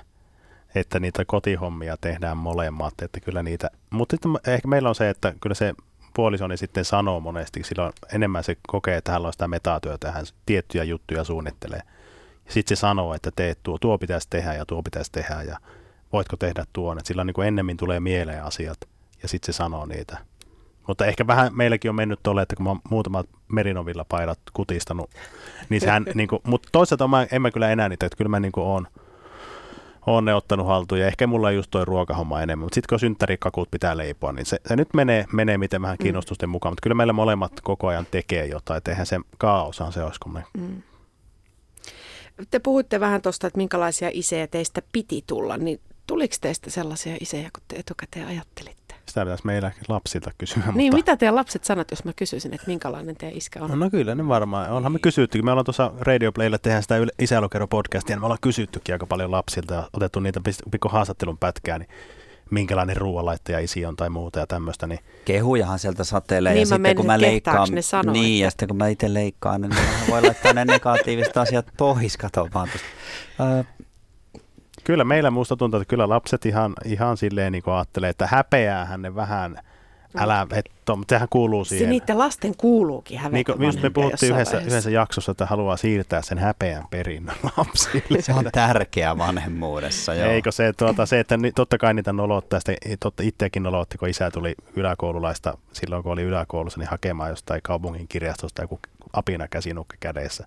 [0.74, 2.94] että niitä kotihommia tehdään molemmat.
[3.02, 5.74] Että kyllä niitä, mutta sitten ehkä meillä on se, että kyllä se
[6.14, 10.84] puolisoni sitten sanoo monesti, silloin enemmän se kokee, että hän on sitä metatyötä, hän tiettyjä
[10.84, 11.80] juttuja suunnittelee.
[12.48, 15.58] Sitten se sanoo, että teet tuo, tuo pitäisi tehdä ja tuo pitäisi tehdä ja
[16.12, 16.98] voitko tehdä tuon.
[16.98, 18.78] Että sillä niin kuin ennemmin tulee mieleen asiat
[19.24, 20.18] ja sitten se sanoo niitä.
[20.86, 25.10] Mutta ehkä vähän meilläkin on mennyt tuolle, että kun mä oon muutamat Merinovilla paidat kutistanut,
[25.68, 28.40] niin sehän, niin kuin, mutta toisaalta mä, en mä kyllä enää niitä, että kyllä mä
[28.40, 28.86] niin kuin oon,
[30.06, 33.00] oon ne ottanut haltuun ja ehkä mulla on just toi ruokahomma enemmän, mutta sitten kun
[33.00, 36.02] synttärikakut pitää leipoa, niin se, se nyt menee, menee miten vähän mm.
[36.02, 36.50] kiinnostusten mm.
[36.50, 40.20] mukaan, mutta kyllä meillä molemmat koko ajan tekee jotain, että eihän se kaaosaan se olisi,
[40.20, 40.82] kun me mm.
[42.50, 47.50] Te puhuitte vähän tuosta, että minkälaisia isejä teistä piti tulla, niin tuliko teistä sellaisia isejä,
[47.52, 48.83] kun te etukäteen ajattelitte?
[49.08, 50.62] Sitä pitäisi meillä lapsilta kysyä.
[50.74, 50.96] Niin, mutta...
[50.96, 53.70] mitä teidän lapset sanat, jos mä kysyisin, että minkälainen teidän iskä on?
[53.70, 54.70] No, no kyllä ne varmaan.
[54.70, 55.42] Onhan me kysytty.
[55.42, 59.74] Me ollaan tuossa Radio Playlle tehdään sitä isälukero-podcastia, niin me ollaan kysyttykin aika paljon lapsilta
[59.74, 60.40] ja otettu niitä
[60.70, 61.88] pikku haastattelun pätkää, niin
[62.50, 64.86] minkälainen ruoanlaittaja isi on tai muuta ja tämmöistä.
[64.86, 65.00] Niin...
[65.24, 68.44] Kehujahan sieltä satelee niin ja sitten kun mä leikkaan, ne sanoo, niin, että...
[68.44, 69.74] ja sitten kun mä itse leikkaan, niin
[70.10, 72.68] voi laittaa ne negatiiviset asiat pois, kato vaan
[74.84, 79.14] Kyllä meillä musta tuntuu, että kyllä lapset ihan, ihan silleen niin ajattelee, että häpeäähän ne
[79.14, 79.58] vähän,
[80.16, 81.86] älä, et, mutta sehän kuuluu siihen.
[81.86, 86.22] Se niiden lasten kuuluukin hävetä niin kuin, me puhuttiin yhdessä, yhdessä jaksossa, että haluaa siirtää
[86.22, 88.22] sen häpeän perinnön lapsille.
[88.22, 90.30] Se on tärkeä vanhemmuudessa, joo.
[90.30, 94.30] Eikö se, tuota, se että totta kai niitä nolottaa, sitä, totta itsekin nolotti, kun isä
[94.30, 98.78] tuli yläkoululaista silloin, kun oli yläkoulussa, niin hakemaan jostain kaupungin kirjastosta joku
[99.12, 100.46] apina käsinukki kädessä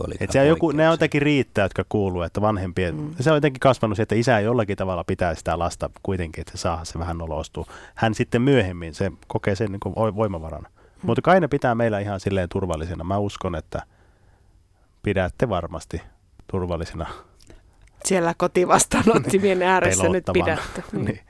[0.00, 0.14] oli.
[0.20, 3.14] Et se on joku, ne on jotenkin riittää, jotka kuuluu, että vanhempien, mm.
[3.20, 6.84] se on jotenkin kasvanut että isä jollakin tavalla pitää sitä lasta kuitenkin, että se saa
[6.84, 7.66] se vähän nolostua.
[7.94, 10.68] Hän sitten myöhemmin, se kokee sen niin kuin voimavarana.
[10.68, 11.06] Mm.
[11.06, 13.04] Mutta kai ne pitää meillä ihan silleen turvallisena.
[13.04, 13.82] Mä uskon, että
[15.02, 16.02] pidätte varmasti
[16.46, 17.06] turvallisena
[18.04, 20.82] siellä kotivastaanottimien ääressä nyt pidätte.
[20.92, 21.04] Niin.
[21.06, 21.20] niin.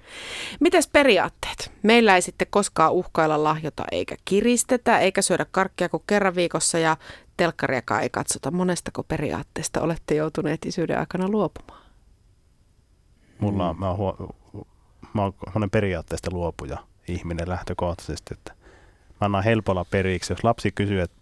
[0.61, 1.73] Mites periaatteet?
[1.83, 6.97] Meillä ei sitten koskaan uhkailla lahjota eikä kiristetä, eikä syödä karkkia kuin kerran viikossa ja
[7.37, 8.51] telkkariakaan ei katsota.
[8.51, 11.83] Monestako periaatteesta olette joutuneet isyyden aikana luopumaan?
[13.39, 14.35] Mulla on, mä oon, huo,
[15.15, 18.53] mä oon periaatteesta luopuja ihminen lähtökohtaisesti, että
[19.21, 20.33] mä annan helpolla periksi.
[20.33, 21.17] Jos lapsi kysyy, että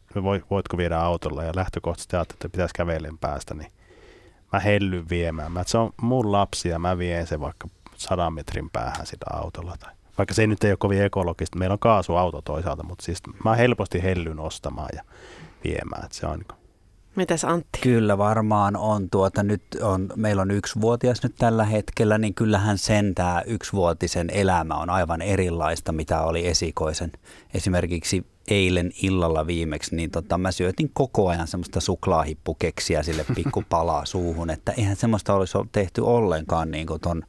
[0.50, 3.72] voitko viedä autolla ja lähtökohtaisesti ajattelee, että pitäisi kävellen päästä, niin
[4.52, 5.52] mä hellyn viemään.
[5.52, 9.26] Mä, että se on mun lapsi ja mä vien se vaikka sadan metrin päähän sitä
[9.32, 9.76] autolla.
[9.80, 11.58] Tai, vaikka se nyt ei ole kovin ekologista.
[11.58, 15.02] Meillä on kaasuauto toisaalta, mutta siis mä helposti hellyn ostamaan ja
[15.64, 16.04] viemään.
[16.04, 16.60] Että se on niin
[17.16, 17.78] Mitäs Antti?
[17.82, 23.14] Kyllä varmaan on tuota, nyt on, meillä on yksivuotias nyt tällä hetkellä, niin kyllähän sen
[23.14, 27.12] tämä yksivuotisen elämä on aivan erilaista, mitä oli esikoisen.
[27.54, 34.04] Esimerkiksi eilen illalla viimeksi, niin tota, mä syötin koko ajan semmoista suklaahippukeksiä sille pikku palaa
[34.04, 37.22] suuhun, että eihän semmoista olisi tehty ollenkaan niin kuin ton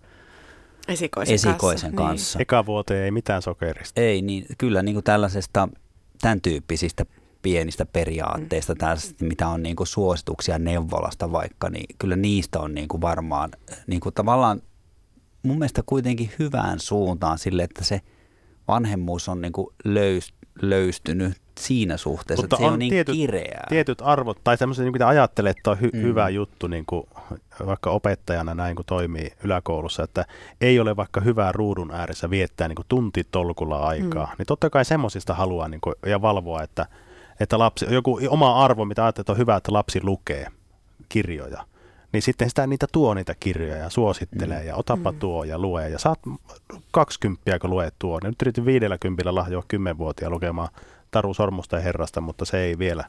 [0.87, 2.09] esikoisen, esikoisen kanssa.
[2.09, 2.37] kanssa.
[2.37, 2.41] Niin.
[2.41, 4.01] Eka vuoteen ei mitään sokerista.
[4.01, 5.69] Ei, niin kyllä niin kuin tällaisesta,
[6.21, 7.05] tämän tyyppisistä
[7.41, 8.77] pienistä periaatteista, mm.
[8.77, 13.51] tästä, mitä on niin kuin suosituksia neuvolasta vaikka, niin kyllä niistä on niin kuin varmaan
[13.87, 14.61] niin kuin tavallaan
[15.43, 18.01] mun mielestä kuitenkin hyvään suuntaan sille, että se
[18.67, 23.15] vanhemmuus on niin kuin löys, löystynyt siinä suhteessa, Mutta että se on, on niin tietyt,
[23.15, 23.65] kireää.
[23.69, 26.01] tietyt arvot, tai semmoisia, niin mitä ajattelet, että on hy- mm.
[26.01, 27.03] hyvä juttu, niin kuin,
[27.65, 30.25] vaikka opettajana näin kuin toimii yläkoulussa, että
[30.61, 34.35] ei ole vaikka hyvää ruudun ääressä viettää niin kuin tuntitolkulla aikaa, mm.
[34.37, 36.85] niin totta kai semmoisista haluaa niin kuin, ja valvoa, että,
[37.43, 40.47] että lapsi, joku oma arvo, mitä ajattelet, että on hyvä, että lapsi lukee
[41.09, 41.65] kirjoja
[42.11, 44.67] niin sitten sitä niitä tuo niitä kirjoja ja suosittelee mm.
[44.67, 45.19] ja otapa mm.
[45.19, 46.19] tuo ja lue ja saat
[46.91, 48.19] 20 kun luet tuo.
[48.23, 50.69] Nyt yritin 50 lahjoa 10-vuotia lukemaan
[51.11, 53.03] Taru Sormusta ja Herrasta, mutta se ei vielä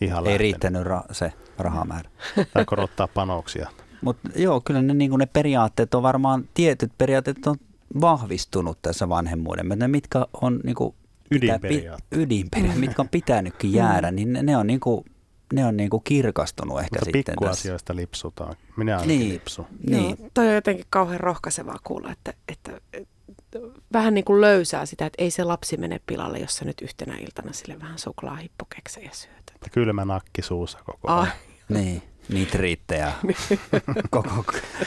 [0.00, 0.40] ihan Ei lähtenyt.
[0.40, 2.10] riittänyt ra- se rahamäärä.
[2.54, 3.70] Tai korottaa panoksia.
[4.00, 7.56] Mutta joo, kyllä ne, niin ne periaatteet on varmaan, tietyt periaatteet on
[8.00, 9.68] vahvistunut tässä vanhemmuuden.
[9.68, 10.94] Ne, mitkä on niin kuin,
[11.30, 15.04] ydinperiaatteet, ydinperiaatteet mitkä on pitänytkin jäädä, niin ne, ne on niin kuin
[15.52, 18.00] ne on niin kuin kirkastunut ehkä Mutta sitten pikkuasioista tässä.
[18.00, 18.56] lipsutaan.
[18.76, 19.66] Minä ainakin niin, lipsu.
[19.90, 20.16] Niin.
[20.20, 23.16] Joo, toi on jotenkin kauhean rohkaisevaa kuulla, että, että, että
[23.92, 27.16] vähän niin kuin löysää sitä, että ei se lapsi mene pilalle, jos sä nyt yhtenä
[27.16, 29.52] iltana sille vähän suklaahippokeksejä syöt.
[29.72, 31.20] Kylmä nakki suussa koko ajan.
[31.20, 31.36] Ah.
[31.68, 33.12] Niin, nitriittejä
[34.10, 34.44] koko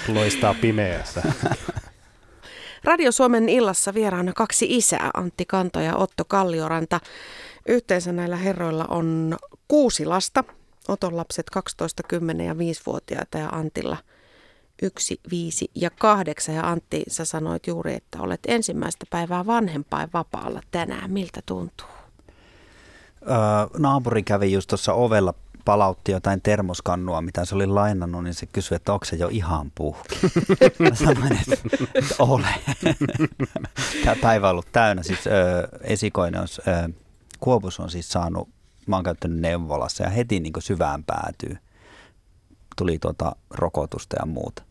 [0.08, 1.22] loistaa pimeässä.
[2.84, 7.00] Radio Suomen illassa vieraana kaksi isää, Antti Kanto ja Otto Kallioranta.
[7.68, 9.38] Yhteensä näillä herroilla on
[9.68, 10.44] kuusi lasta.
[10.88, 13.98] Oton lapset 12, 10 ja 5-vuotiaita ja Antilla
[14.82, 16.56] yksi, viisi ja kahdeksan.
[16.56, 21.12] Ja Antti, sä sanoit juuri, että olet ensimmäistä päivää vanhempain vapaalla tänään.
[21.12, 21.88] Miltä tuntuu?
[23.22, 23.38] Öö,
[23.78, 25.34] naapuri kävi just tuossa ovella
[25.66, 29.72] palautti jotain termoskannua, mitä se oli lainannut, niin se kysyi, että onko se jo ihan
[29.76, 30.16] puhki.
[30.80, 32.48] Mä sanoin, että, että ole.
[34.04, 35.04] Tämä päivä on ollut täynnä.
[35.04, 36.90] Siis ö, esikoinen on, ö,
[37.40, 38.50] Kuopus on siis saanut,
[38.88, 41.58] mä oon käyttänyt neuvolassa ja heti niin syvään päätyy.
[42.78, 44.64] Tuli tuota rokotusta ja muuta.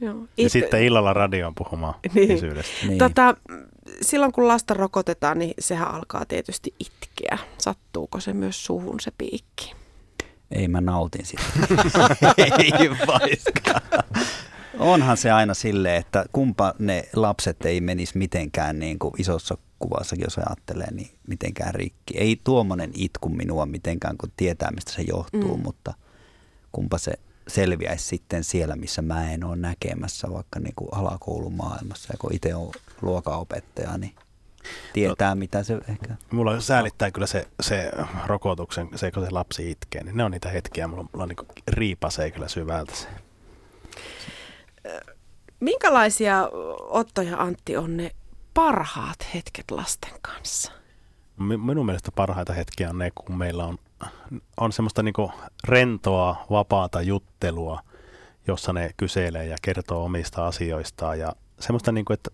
[0.00, 0.14] Joo.
[0.14, 0.52] Ja It...
[0.52, 2.30] sitten illalla radioon puhumaan niin.
[2.30, 2.86] isyydestä.
[2.86, 2.98] Niin.
[2.98, 3.34] Tota,
[4.02, 7.38] silloin kun lasta rokotetaan, niin sehän alkaa tietysti itkeä.
[7.58, 9.74] Sattuuko se myös suuhun se piikki?
[10.50, 11.42] Ei, mä nautin sitä.
[12.58, 14.04] ei vaikka.
[14.78, 20.24] Onhan se aina silleen, että kumpa ne lapset ei menisi mitenkään niin kuin isossa kuvassakin,
[20.24, 22.18] jos ajattelee, niin mitenkään rikki.
[22.18, 25.62] Ei tuommoinen itku minua mitenkään, kun tietää, mistä se johtuu, mm.
[25.62, 25.94] mutta
[26.72, 27.12] kumpa se
[27.50, 32.08] selviäisi sitten siellä, missä mä en ole näkemässä, vaikka niin kuin alakoulumaailmassa.
[32.12, 34.14] Ja kun itse on luokanopettaja, niin
[34.92, 36.16] tietää, no, mitä se ehkä...
[36.30, 37.90] Mulla säälittää kyllä se, se
[38.26, 41.36] rokotuksen, se kun se lapsi itkee, niin ne on niitä hetkiä, mulla, mulla niin
[41.68, 43.08] riipasee kyllä syvältä se.
[45.60, 46.48] Minkälaisia
[46.80, 48.10] Otto ja Antti on ne
[48.54, 50.72] parhaat hetket lasten kanssa?
[51.38, 53.78] Minun mielestä parhaita hetkiä on ne, kun meillä on,
[54.56, 55.14] on semmoista niin
[55.64, 57.80] rentoa, vapaata juttelua,
[58.46, 62.30] jossa ne kyselee ja kertoo omista asioistaan ja semmoista, niin kuin, että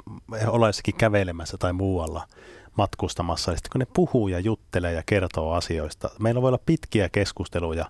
[0.47, 2.29] ollaan jossakin kävelemässä tai muualla
[2.77, 7.09] matkustamassa, ja sitten kun ne puhuu ja juttelee ja kertoo asioista, meillä voi olla pitkiä
[7.09, 7.87] keskusteluja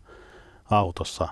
[0.71, 1.29] autossa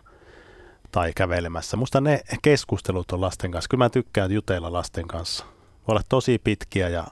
[0.93, 1.77] tai kävelemässä.
[1.77, 3.69] Musta ne keskustelut on lasten kanssa.
[3.69, 5.45] Kyllä mä tykkään jutella lasten kanssa.
[5.45, 7.05] Voi olla tosi pitkiä ja,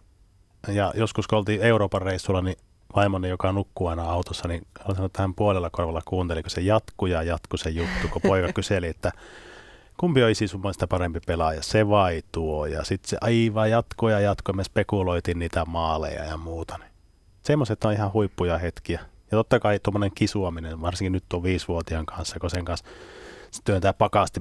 [0.69, 2.57] ja joskus kun oltiin Euroopan reissulla, niin
[2.97, 6.61] vaimoni, joka nukkuu aina autossa, niin on sanonut, että hän puolella korvalla kuunteli, kun se
[6.61, 9.13] jatkuu ja jatkuu se juttu, kun poika kyseli, että
[9.97, 12.67] kumpi on isi sun mielestä parempi pelaaja, se vai tuo.
[12.67, 16.79] Ja sitten se aivan jatkuu ja jatkuu, me spekuloitiin niitä maaleja ja muuta.
[16.79, 16.91] Niin.
[17.43, 19.01] Semmoiset on ihan huippuja hetkiä.
[19.31, 22.87] Ja totta kai tuommoinen kisuaminen, varsinkin nyt on viisivuotiaan kanssa, kun sen kanssa
[23.51, 24.41] se työntää pakasti,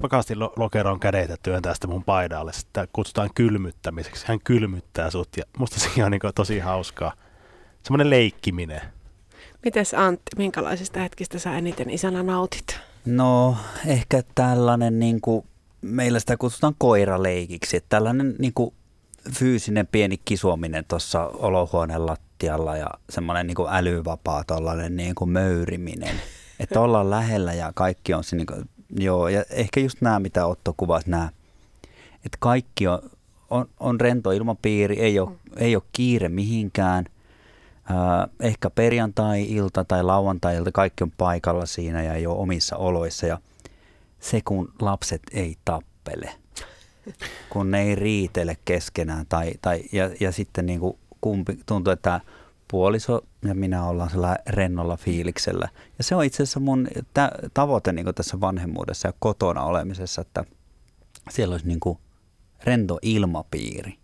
[0.00, 2.52] pakasti lokeroon kädet ja työntää sitä mun paidalle.
[2.52, 4.24] Sitä kutsutaan kylmyttämiseksi.
[4.28, 7.12] Hän kylmyttää sut ja musta se on niin tosi hauskaa.
[7.84, 8.80] Semmoinen leikkiminen.
[9.64, 12.80] Mites Antti, minkälaisista hetkistä sä eniten isänä nautit?
[13.04, 15.46] No ehkä tällainen, niin kuin,
[15.82, 18.74] meillä sitä kutsutaan koiraleikiksi, että tällainen niin kuin,
[19.32, 26.16] fyysinen pieni kisuaminen tuossa olohuoneen lattialla ja semmoinen niin älyvapaa tuollainen niin kuin möyriminen.
[26.60, 28.64] Että ollaan lähellä ja kaikki on se, niin kuin,
[28.98, 31.28] joo, ja ehkä just nämä, mitä Otto kuvasi, nämä,
[32.16, 33.10] että kaikki on,
[33.50, 37.04] on, on rento ilmapiiri, ei ole, ei ole kiire mihinkään.
[37.90, 43.26] Äh, ehkä perjantai-ilta tai lauantai-ilta kaikki on paikalla siinä ja ole omissa oloissa.
[43.26, 43.38] Ja
[44.20, 46.34] se, kun lapset ei tappele,
[47.50, 52.20] kun ne ei riitele keskenään tai, tai, ja, ja sitten niin kuin kumpi, tuntuu, että
[52.70, 55.68] puoliso ja minä ollaan sellainen rennolla fiiliksellä.
[55.98, 60.20] Ja se on itse asiassa mun tä- tavoite niin kuin tässä vanhemmuudessa ja kotona olemisessa,
[60.20, 60.44] että
[61.30, 61.98] siellä olisi niin kuin
[62.64, 63.98] rento ilmapiiri.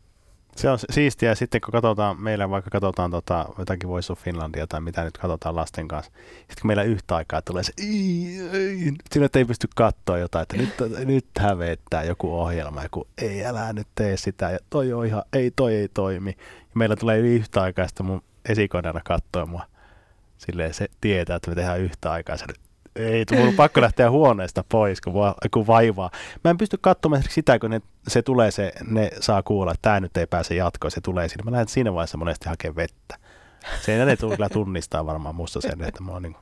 [0.61, 1.35] Se on siistiä.
[1.35, 5.57] Sitten kun katsotaan, meillä vaikka katsotaan tota, jotakin Voice of Finlandia tai mitä nyt katsotaan
[5.57, 8.93] lasten kanssa, sitten kun meillä yhtä aikaa tulee se, ei, ei,
[9.35, 14.17] ei pysty katsoa jotain, että nyt, nyt hävettää joku ohjelma, joku ei älä nyt tee
[14.17, 16.31] sitä, ja toi on ihan, ei toi ei toimi.
[16.61, 19.67] Ja meillä tulee yhtä aikaa, sitten mun esikoneena katsoa mua.
[20.39, 22.37] Silleen se tietää, että me tehdään yhtä aikaa.
[22.37, 22.45] Se,
[23.05, 26.11] ei, mun pakko lähteä huoneesta pois, kun, va, kun vaivaa.
[26.45, 30.01] Mä en pysty katsomaan sitä, kun ne, se tulee, se, ne saa kuulla, että tämä
[30.01, 31.45] nyt ei pääse jatkoon, se tulee sinne.
[31.45, 33.17] Mä lähden siinä vaiheessa monesti hakemaan vettä.
[33.81, 36.37] Se ne tulee kyllä tunnistaa varmaan musta sen, että mä oon niin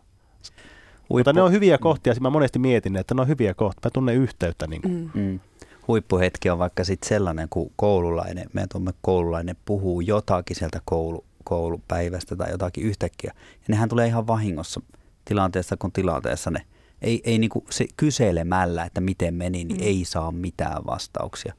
[1.08, 4.14] Mutta ne on hyviä kohtia, mä monesti mietin, että ne on hyviä kohtia, mä tunnen
[4.14, 4.66] yhteyttä.
[4.66, 5.10] Niin mm.
[5.14, 5.40] Mm.
[5.88, 12.50] Huippuhetki on vaikka sitten sellainen, kun koululainen, meidän koululainen puhuu jotakin sieltä koulu, koulupäivästä tai
[12.50, 13.32] jotakin yhtäkkiä.
[13.34, 14.80] Ja nehän tulee ihan vahingossa
[15.28, 16.64] tilanteessa kun tilanteessa ne
[17.02, 19.86] ei, ei niinku se kyselemällä, että miten meni, niin mm.
[19.86, 21.54] ei saa mitään vastauksia.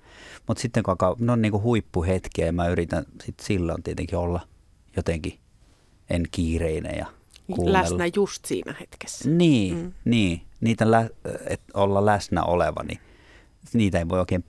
[0.47, 4.41] Mutta sitten kun ne on niinku huippuhetkiä ja mä yritän sit silloin tietenkin olla
[4.95, 5.39] jotenkin
[6.09, 7.05] en kiireinen ja
[7.55, 7.79] kuunnella.
[7.79, 9.29] Läsnä just siinä hetkessä.
[9.29, 9.93] Niin, mm.
[10.05, 11.09] niin niitä lä-
[11.47, 12.99] et olla läsnä oleva, niin
[13.73, 14.43] niitä ei voi oikein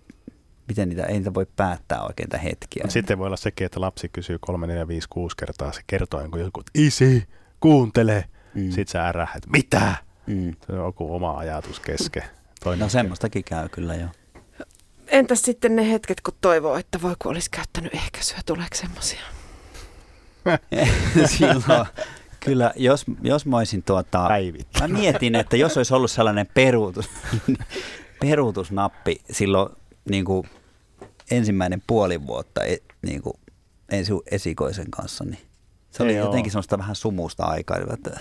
[0.68, 2.84] miten niitä, ei niitä voi päättää oikein hetkiä.
[2.88, 6.40] Sitten voi olla sekin, että lapsi kysyy 3, 4, 5, 6 kertaa, se kertoo jonkun
[6.40, 7.28] joku, isi,
[7.60, 8.24] kuuntele.
[8.54, 8.70] Mm.
[8.70, 9.94] Sitten sä ärähät, mitä?
[10.26, 10.54] Mm.
[10.66, 12.22] Se on joku oma ajatus kesken.
[12.64, 14.06] Toinen no semmoistakin käy kyllä jo.
[15.06, 19.20] Entäs sitten ne hetket, kun toivoo, että voi kun olisi käyttänyt ehkäisyä, tuleeko semmoisia?
[21.38, 21.86] Silloin,
[22.40, 24.28] kyllä, jos, jos mä olisin tuota,
[24.80, 27.10] mä mietin, että jos olisi ollut sellainen peruutus,
[28.20, 29.76] peruutusnappi silloin
[30.10, 30.48] niin kuin
[31.30, 33.34] ensimmäinen puoli vuotta e, niin kuin
[33.90, 35.40] ensi, esikoisen kanssa, niin
[35.90, 38.20] se oli ei jotenkin semmoista vähän sumusta aikaa, että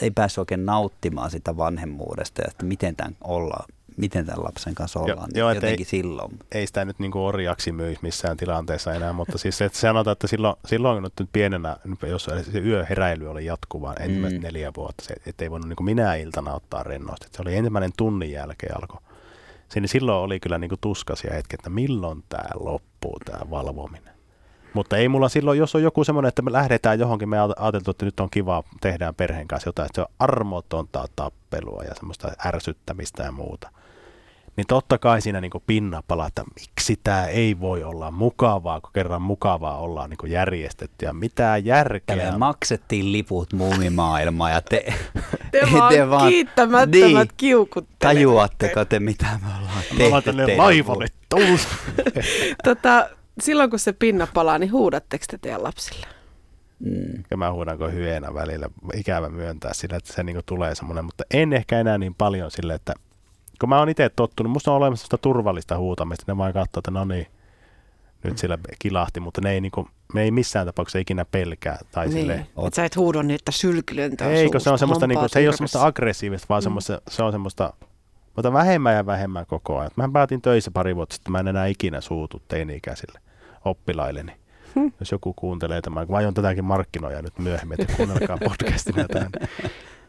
[0.00, 3.64] ei päässyt oikein nauttimaan sitä vanhemmuudesta ja että miten tämän ollaan
[3.96, 6.38] miten tämän lapsen kanssa ollaan, jo, niin jo, jotenkin ei, silloin.
[6.52, 10.26] Ei sitä nyt niin kuin orjaksi myy missään tilanteessa enää, mutta siis että sanotaan, että
[10.26, 11.76] silloin, silloin nyt pienenä,
[12.06, 14.44] jos se yöheräily oli jatkuvaa ensimmäiset mm.
[14.44, 17.26] neljä vuotta, se, että ei voinut niin kuin minä iltana ottaa rennosti.
[17.30, 19.00] Se oli ensimmäinen tunnin jälkeen alkoi
[19.68, 24.14] Siinä silloin oli kyllä niin kuin tuskasia hetki, että milloin tämä loppuu, tämä valvominen.
[24.74, 28.04] Mutta ei mulla silloin, jos on joku semmoinen, että me lähdetään johonkin, me ajateltu, että
[28.04, 33.22] nyt on kiva, tehdään perheen kanssa jotain, että se on armotonta tappelua ja semmoista ärsyttämistä
[33.22, 33.70] ja muuta
[34.56, 38.90] niin totta kai siinä niin pinna palaa, että miksi tämä ei voi olla mukavaa, kun
[38.92, 42.16] kerran mukavaa ollaan niin järjestetty ja mitä järkeä.
[42.16, 44.84] Ja me maksettiin liput muumimaailmaan ja te,
[45.52, 47.58] te, vaan te vaan kiittämättömät niin.
[47.98, 50.10] Tajuatteko te, mitä me ollaan tehty?
[50.10, 51.06] Mä tänne laivalle
[52.64, 53.08] tota,
[53.40, 56.06] silloin kun se pinna palaa, niin huudatteko te teidän lapsille?
[56.78, 57.24] Mm.
[57.30, 57.94] Ja mä huudan kuin
[58.34, 58.68] välillä.
[58.94, 62.74] Ikävä myöntää sillä, että se niin tulee semmoinen, mutta en ehkä enää niin paljon sille,
[62.74, 62.94] että
[63.60, 66.90] kun mä oon itse tottunut, musta on olemassa sitä turvallista huutamista, ne vaan katsoo, että
[66.90, 67.26] no niin,
[68.24, 71.78] nyt sillä kilahti, mutta ne ei, niinku, me ei missään tapauksessa ikinä pelkää.
[71.92, 75.06] Tai niin, sille, että sä et huudo niin, että sylkylöntä Ei, kun se on semmoista,
[75.06, 76.64] niinku, se ei ole semmoista aggressiivista, vaan mm.
[76.64, 77.72] semmoista, se on semmoista,
[78.36, 79.90] mutta vähemmän ja vähemmän koko ajan.
[79.96, 83.20] Mä päätin töissä pari vuotta sitten, mä en enää ikinä suutu teini-ikäisille
[83.64, 84.32] oppilailleni.
[84.74, 84.92] Hmm.
[85.00, 89.30] Jos joku kuuntelee tämän, kun mä aion tätäkin markkinoja nyt myöhemmin, että kuunnelkaa podcastina tämän.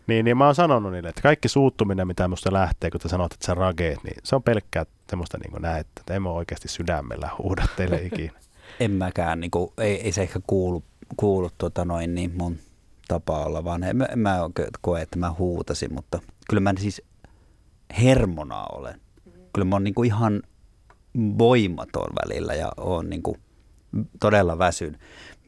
[0.07, 3.33] Niin, niin mä oon sanonut niille, että kaikki suuttuminen, mitä musta lähtee, kun te sanot,
[3.33, 7.63] että sä rageet, niin se on pelkkää semmoista niin näet, että emme oikeasti sydämellä huuda
[7.77, 8.33] teille ikinä.
[8.79, 10.83] en mäkään, niin kuin, ei, ei se ehkä kuulu
[11.17, 12.57] kuullut tota noin, niin mun
[13.07, 17.01] tapa olla, vaan en, en mä oikein koe, että mä huutasin, mutta kyllä mä siis
[18.01, 19.01] hermona olen.
[19.53, 20.41] Kyllä mä oon niin kuin ihan
[21.37, 23.37] voimaton välillä ja on niin kuin
[24.19, 24.99] todella väsyn.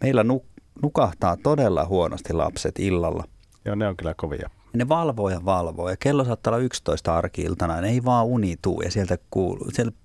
[0.01, 3.23] Meillä nuk- nukahtaa todella huonosti lapset illalla.
[3.65, 4.49] Joo, ne on kyllä kovia.
[4.73, 8.81] Ne valvoo ja valvoo ja kello saattaa olla 11 arki-iltana, ne ei vaan uni tuu
[8.81, 9.97] ja sieltä kuuluu, sieltä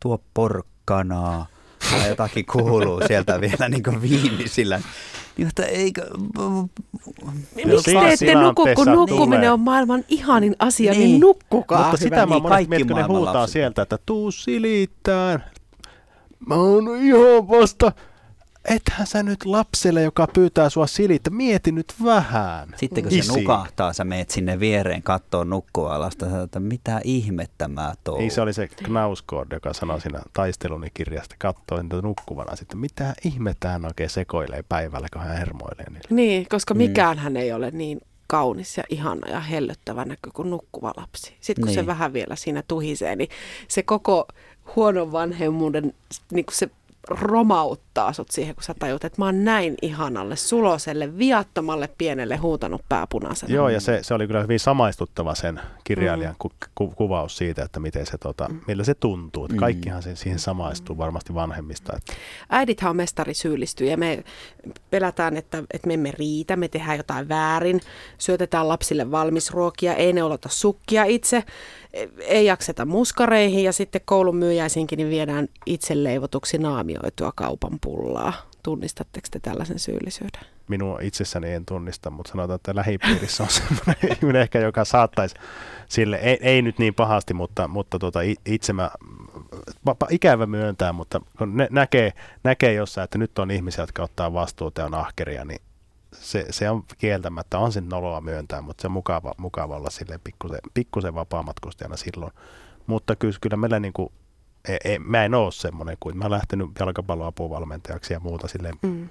[0.00, 1.46] tuo porkkanaa
[1.90, 4.80] tai jotakin kuuluu sieltä vielä niin kuin viimeisillä.
[5.36, 6.06] Niin, että eikö...
[7.54, 9.50] Miksi te ette nuku, kun nukkuminen tulee.
[9.50, 11.82] on maailman ihanin asia, niin, niin nukkukaa.
[11.82, 13.52] Mutta sitä mä monesti mietin, kun ne huutaa lapset.
[13.52, 15.44] sieltä, että tuu silittään.
[16.46, 17.92] Mä oon ihan vasta
[18.64, 22.68] ethän sä nyt lapselle, joka pyytää sua silitä, mieti nyt vähän.
[22.76, 23.28] Sitten kun Isi.
[23.28, 28.20] se nukahtaa, sä meet sinne viereen kattoon nukkualasta, että mitä ihmettä mä tuon.
[28.20, 33.14] Ei, se oli se Knauskord, joka sanoi siinä taisteluni kirjasta, katsoi niitä nukkuvana sitten, mitä
[33.24, 36.08] ihmettä hän oikein sekoilee päivällä, kun hän hermoilee niille.
[36.10, 36.78] Niin, koska mm.
[36.78, 37.22] mikään mm.
[37.22, 41.36] hän ei ole niin kaunis ja ihana ja hellöttävä näkö kuin nukkuva lapsi.
[41.40, 41.74] Sitten kun niin.
[41.74, 43.28] se vähän vielä siinä tuhisee, niin
[43.68, 44.28] se koko
[44.76, 45.94] huonon vanhemmuuden
[46.32, 46.70] niin kuin se
[47.08, 52.82] romauttaa sut siihen, kun sä tajut, että mä oon näin ihanalle, suloselle, viattomalle pienelle huutanut
[52.88, 53.54] pääpunaisena.
[53.54, 56.36] Joo, ja se, se oli kyllä hyvin samaistuttava sen kirjailijan mm.
[56.38, 58.60] ku, ku, kuvaus siitä, että miten se, tota, mm.
[58.66, 59.44] millä se tuntuu.
[59.44, 59.60] Että mm.
[59.60, 61.92] kaikkihan se, siihen samaistuu varmasti vanhemmista.
[61.96, 62.12] Että.
[62.50, 64.24] Äidithän on mestari syyllistyy ja me
[64.90, 67.80] pelätään, että, että me emme riitä, me tehdään jotain väärin,
[68.18, 71.44] syötetään lapsille valmisruokia, ei ne olota sukkia itse
[72.18, 76.58] ei jakseta muskareihin ja sitten koulun myyjäisinkin niin viedään itse leivotuksi
[76.94, 78.32] naamioitua kaupan pullaa.
[78.62, 80.42] Tunnistatteko te tällaisen syyllisyyden?
[80.68, 85.34] Minua itsessäni en tunnista, mutta sanotaan, että lähipiirissä on sellainen ihminen ehkä, joka saattaisi
[85.88, 88.90] sille, ei, ei nyt niin pahasti, mutta, mutta tuota, itse mä,
[90.10, 92.12] ikävä myöntää, mutta kun ne, näkee,
[92.44, 95.60] näkee jossain, että nyt on ihmisiä, jotka ottaa vastuuta ja on ahkeria, niin
[96.14, 100.20] se, se on kieltämättä, on sen noloa myöntää, mutta se on mukava, mukava olla sille
[100.24, 102.32] pikkusen, pikkusen vapaamatkustajana silloin.
[102.86, 104.12] Mutta kyllä, kyllä meillä niin kuin,
[104.68, 109.08] ei, ei, mä en ole semmoinen kuin, mä oon lähtenyt jalkapalloapuvalmentajaksi ja muuta silleen mm.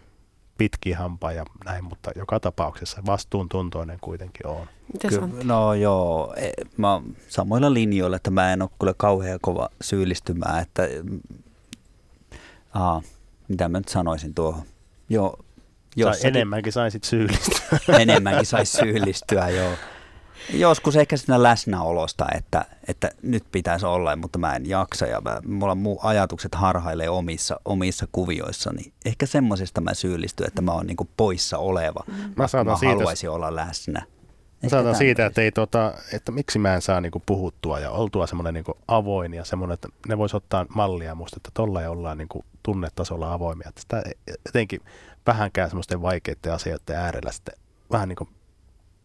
[0.57, 4.67] pitkin hampaa ja näin, mutta joka tapauksessa vastuuntuntoinen kuitenkin on.
[5.09, 9.69] Kyllä, no joo, e, mä oon samoilla linjoilla, että mä en ole kyllä kauhean kova
[9.81, 10.83] syyllistymään, että
[12.73, 13.01] aa,
[13.47, 14.63] mitä mä nyt sanoisin tuohon.
[15.09, 15.39] Joo,
[15.95, 17.79] Jossakin, enemmänkin saisit syyllistyä.
[17.99, 19.71] Enemmänkin saisi syyllistyä, joo.
[20.53, 25.41] Joskus ehkä siinä läsnäolosta, että, että nyt pitäisi olla, mutta mä en jaksa ja mä,
[25.47, 30.85] mulla muu ajatukset harhailee omissa, omissa kuvioissa, niin ehkä semmoisesta mä syyllistyn, että mä oon
[30.85, 32.03] niinku poissa oleva.
[32.07, 34.01] Mä, mä siitä, haluaisin olla läsnä.
[34.63, 38.27] Mä saatan siitä, että, ei, tota, että miksi mä en saa niinku puhuttua ja oltua
[38.27, 42.17] semmoinen niinku avoin ja semmoinen, että ne vois ottaa mallia musta, että tolla ei ollaan
[42.17, 43.69] niinku tunnetasolla avoimia.
[43.69, 44.03] Että sitä
[44.45, 44.81] jotenkin
[45.27, 47.55] vähänkään semmoisten vaikeiden asioiden äärellä sitten
[47.91, 48.29] vähän niin kuin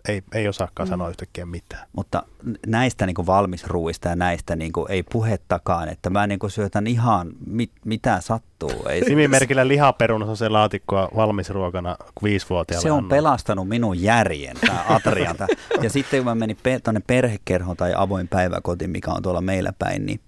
[0.09, 0.91] ei, ei osaakaan mm.
[0.91, 1.87] sanoa yhtäkkiä mitään.
[1.93, 2.23] Mutta
[2.67, 7.33] näistä niin valmisruuista ja näistä niin kuin ei puhettakaan, että mä niin kuin syötän ihan
[7.47, 8.87] mit, mitä sattuu.
[8.89, 12.83] Ei Nimimerkillä lihaperunus on se laatikkoa valmisruokana viisivuotiaalle.
[12.83, 13.09] Se on Anna.
[13.09, 15.37] pelastanut minun järjen, tämä Atrian.
[15.83, 19.73] ja sitten kun mä menin pe- tuonne perhekerhoon tai avoin päiväkoti, mikä on tuolla meillä
[19.79, 20.21] päin, niin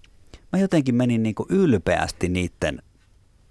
[0.53, 2.83] mä jotenkin menin niin kuin ylpeästi niiden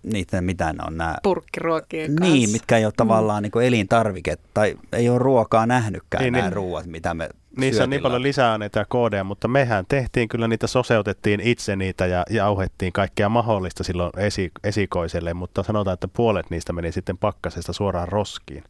[0.05, 1.15] niitä, mitä ne on nämä...
[1.23, 2.33] Purkkiruokien kanssa.
[2.33, 3.49] Niin, mitkä ei ole tavallaan mm.
[3.53, 7.89] niin elintarvike, tai ei ole ruokaa nähnytkään niin, nämä niin, ruuat, mitä me Niissä on
[7.89, 12.93] niin paljon lisäaineita ja koodeja, mutta mehän tehtiin kyllä niitä, soseutettiin itse niitä ja jauhettiin
[12.93, 18.63] kaikkea mahdollista silloin esi- esikoiselle, mutta sanotaan, että puolet niistä meni sitten pakkasesta suoraan roskiin.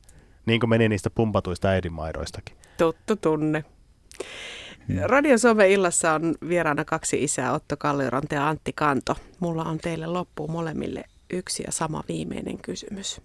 [0.46, 2.58] Niin kuin meni niistä pumpatuista äidinmaidoistakin.
[2.78, 3.64] Tuttu tunne.
[4.88, 5.00] Hmm.
[5.04, 9.16] Radio Some illassa on vieraana kaksi isää, Otto Kalliorante ja Antti Kanto.
[9.40, 13.22] Mulla on teille loppuun molemmille yksi ja sama viimeinen kysymys.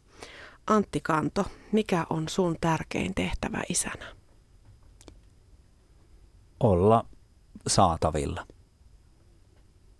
[0.66, 4.06] Antti Kanto, mikä on sun tärkein tehtävä isänä?
[6.60, 7.04] Olla
[7.66, 8.46] saatavilla.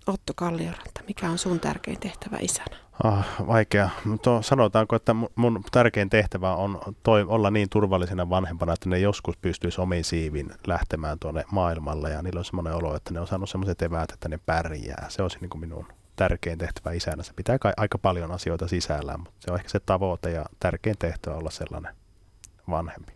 [0.07, 2.77] Otto Kallioranta, mikä on sun tärkein tehtävä isänä?
[3.05, 3.89] Ah, vaikea.
[4.05, 9.37] Mutta sanotaanko, että mun tärkein tehtävä on toi, olla niin turvallisena vanhempana, että ne joskus
[9.37, 13.51] pystyisi omiin siivin lähtemään tuonne maailmalle ja niillä on semmoinen olo, että ne on saanut
[13.51, 15.07] semmoiset eväät, että ne pärjää.
[15.09, 15.87] Se olisi niin kuin minun
[16.21, 17.23] tärkein tehtävä isänä.
[17.23, 21.37] Se pitää aika paljon asioita sisällään, mutta se on ehkä se tavoite ja tärkein tehtävä
[21.37, 21.95] olla sellainen
[22.71, 23.13] vanhempi.